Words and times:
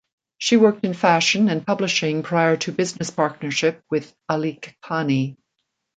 She 0.39 0.57
worked 0.57 0.83
in 0.83 0.95
fashion 0.95 1.47
and 1.47 1.63
publishing 1.63 2.23
prior 2.23 2.57
to 2.57 2.71
business 2.71 3.11
partnership 3.11 3.83
with 3.91 4.11
Alikhani. 4.31 5.37